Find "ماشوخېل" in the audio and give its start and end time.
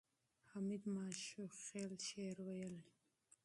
0.95-1.93